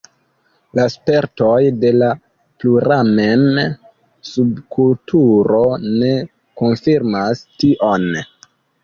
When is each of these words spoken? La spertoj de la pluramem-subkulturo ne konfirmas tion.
La 0.77 0.83
spertoj 0.91 1.57
de 1.83 1.91
la 1.97 2.07
pluramem-subkulturo 2.63 5.61
ne 6.01 6.11
konfirmas 6.63 7.45
tion. 7.61 8.09